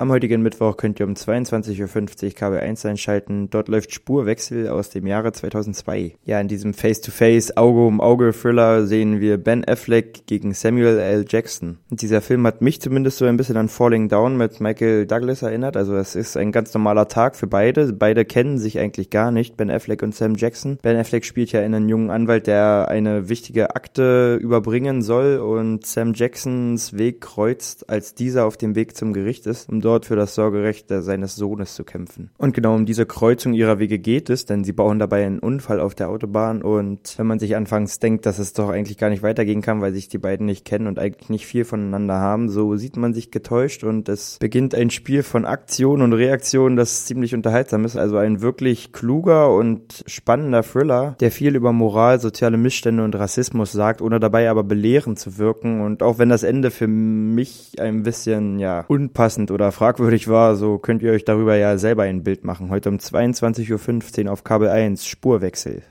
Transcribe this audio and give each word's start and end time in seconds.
Am 0.00 0.10
heutigen 0.10 0.40
Mittwoch 0.40 0.78
könnt 0.78 0.98
ihr 0.98 1.06
um 1.06 1.12
22.50 1.12 1.82
Uhr 1.82 2.30
KB1 2.30 2.88
einschalten. 2.88 3.50
Dort 3.50 3.68
läuft 3.68 3.92
Spurwechsel 3.92 4.66
aus 4.66 4.88
dem 4.88 5.06
Jahre 5.06 5.32
2002. 5.32 6.14
Ja, 6.24 6.40
in 6.40 6.48
diesem 6.48 6.72
Face-to-Face, 6.72 7.58
Auge-um-Auge-Thriller 7.58 8.86
sehen 8.86 9.20
wir 9.20 9.36
Ben 9.36 9.62
Affleck 9.62 10.24
gegen 10.24 10.54
Samuel 10.54 10.98
L. 10.98 11.26
Jackson. 11.28 11.80
Und 11.90 12.00
dieser 12.00 12.22
Film 12.22 12.46
hat 12.46 12.62
mich 12.62 12.80
zumindest 12.80 13.18
so 13.18 13.26
ein 13.26 13.36
bisschen 13.36 13.58
an 13.58 13.68
Falling 13.68 14.08
Down 14.08 14.38
mit 14.38 14.58
Michael 14.58 15.04
Douglas 15.04 15.42
erinnert. 15.42 15.76
Also 15.76 15.94
es 15.96 16.16
ist 16.16 16.34
ein 16.34 16.50
ganz 16.50 16.72
normaler 16.72 17.08
Tag 17.08 17.36
für 17.36 17.46
beide. 17.46 17.92
Beide 17.92 18.24
kennen 18.24 18.56
sich 18.56 18.78
eigentlich 18.78 19.10
gar 19.10 19.30
nicht, 19.30 19.58
Ben 19.58 19.70
Affleck 19.70 20.02
und 20.02 20.14
Sam 20.14 20.34
Jackson. 20.34 20.78
Ben 20.80 20.96
Affleck 20.96 21.26
spielt 21.26 21.52
ja 21.52 21.60
einen 21.60 21.90
jungen 21.90 22.08
Anwalt, 22.08 22.46
der 22.46 22.88
eine 22.88 23.28
wichtige 23.28 23.76
Akte 23.76 24.36
überbringen 24.36 25.02
soll 25.02 25.36
und 25.40 25.84
Sam 25.84 26.14
Jacksons 26.14 26.96
Weg 26.96 27.20
kreuzt, 27.20 27.90
als 27.90 28.14
dieser 28.14 28.46
auf 28.46 28.56
dem 28.56 28.74
Weg 28.74 28.96
zum 28.96 29.12
Gericht 29.12 29.44
ist, 29.44 29.68
um 29.68 29.82
dort 29.82 29.89
für 29.98 30.16
das 30.16 30.34
Sorgerecht 30.34 30.86
seines 30.88 31.36
Sohnes 31.36 31.74
zu 31.74 31.84
kämpfen. 31.84 32.30
Und 32.38 32.54
genau 32.54 32.74
um 32.74 32.86
diese 32.86 33.06
Kreuzung 33.06 33.52
ihrer 33.52 33.78
Wege 33.78 33.98
geht 33.98 34.30
es, 34.30 34.46
denn 34.46 34.64
sie 34.64 34.72
bauen 34.72 34.98
dabei 34.98 35.26
einen 35.26 35.38
Unfall 35.38 35.80
auf 35.80 35.94
der 35.94 36.08
Autobahn 36.08 36.62
und 36.62 37.18
wenn 37.18 37.26
man 37.26 37.38
sich 37.38 37.56
anfangs 37.56 37.98
denkt, 37.98 38.26
dass 38.26 38.38
es 38.38 38.52
doch 38.52 38.68
eigentlich 38.68 38.98
gar 38.98 39.10
nicht 39.10 39.22
weitergehen 39.22 39.62
kann, 39.62 39.80
weil 39.80 39.92
sich 39.92 40.08
die 40.08 40.18
beiden 40.18 40.46
nicht 40.46 40.64
kennen 40.64 40.86
und 40.86 40.98
eigentlich 40.98 41.28
nicht 41.28 41.46
viel 41.46 41.64
voneinander 41.64 42.14
haben, 42.14 42.48
so 42.48 42.76
sieht 42.76 42.96
man 42.96 43.12
sich 43.14 43.30
getäuscht 43.30 43.84
und 43.84 44.08
es 44.08 44.38
beginnt 44.38 44.74
ein 44.74 44.90
Spiel 44.90 45.22
von 45.22 45.44
Aktion 45.44 46.02
und 46.02 46.12
Reaktion, 46.12 46.76
das 46.76 47.06
ziemlich 47.06 47.34
unterhaltsam 47.34 47.84
ist. 47.84 47.96
Also 47.96 48.16
ein 48.16 48.40
wirklich 48.40 48.92
kluger 48.92 49.54
und 49.54 50.04
spannender 50.06 50.62
Thriller, 50.62 51.16
der 51.20 51.30
viel 51.30 51.56
über 51.56 51.72
Moral, 51.72 52.20
soziale 52.20 52.56
Missstände 52.56 53.04
und 53.04 53.14
Rassismus 53.14 53.72
sagt, 53.72 54.02
ohne 54.02 54.20
dabei 54.20 54.50
aber 54.50 54.64
belehrend 54.64 55.18
zu 55.18 55.38
wirken. 55.38 55.80
Und 55.80 56.02
auch 56.02 56.18
wenn 56.18 56.28
das 56.28 56.42
Ende 56.42 56.70
für 56.70 56.86
mich 56.88 57.72
ein 57.78 58.02
bisschen 58.02 58.58
ja 58.58 58.84
unpassend 58.88 59.50
oder 59.50 59.72
fragwürdig 59.80 60.28
war, 60.28 60.56
so 60.56 60.76
könnt 60.76 61.00
ihr 61.00 61.10
euch 61.10 61.24
darüber 61.24 61.56
ja 61.56 61.78
selber 61.78 62.02
ein 62.02 62.22
Bild 62.22 62.44
machen. 62.44 62.68
Heute 62.68 62.90
um 62.90 62.96
22.15 62.96 64.26
Uhr 64.26 64.32
auf 64.32 64.44
Kabel 64.44 64.68
1 64.68 65.06
Spurwechsel. 65.06 65.82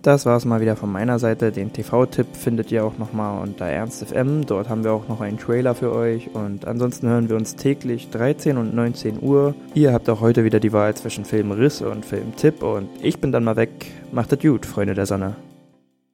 Das 0.00 0.24
war 0.24 0.38
es 0.38 0.46
mal 0.46 0.62
wieder 0.62 0.76
von 0.76 0.90
meiner 0.90 1.18
Seite. 1.18 1.52
Den 1.52 1.74
TV-Tipp 1.74 2.28
findet 2.32 2.72
ihr 2.72 2.86
auch 2.86 2.96
nochmal 2.96 3.42
unter 3.42 3.66
Ernst.fm. 3.66 4.46
Dort 4.46 4.70
haben 4.70 4.82
wir 4.82 4.92
auch 4.92 5.08
noch 5.08 5.20
einen 5.20 5.36
Trailer 5.36 5.74
für 5.74 5.94
euch. 5.94 6.30
Und 6.34 6.66
ansonsten 6.66 7.06
hören 7.06 7.28
wir 7.28 7.36
uns 7.36 7.54
täglich 7.54 8.08
13 8.08 8.56
und 8.56 8.74
19 8.74 9.22
Uhr. 9.22 9.54
Ihr 9.74 9.92
habt 9.92 10.08
auch 10.08 10.22
heute 10.22 10.42
wieder 10.44 10.60
die 10.60 10.72
Wahl 10.72 10.94
zwischen 10.94 11.26
Filmriss 11.26 11.82
und 11.82 12.06
Filmtipp. 12.06 12.62
Und 12.62 12.88
ich 13.02 13.20
bin 13.20 13.30
dann 13.30 13.44
mal 13.44 13.56
weg. 13.56 13.70
Macht 14.10 14.32
es 14.32 14.38
gut, 14.38 14.64
Freunde 14.64 14.94
der 14.94 15.04
Sonne. 15.04 15.36